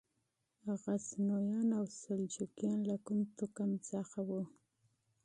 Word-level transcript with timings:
غزنویان 0.87 1.69
او 1.79 1.83
سلجوقیان 2.01 2.79
له 2.89 2.95
کوم 3.05 3.19
توکم 3.37 3.71
څخه 3.89 4.19
وو؟ 4.27 4.41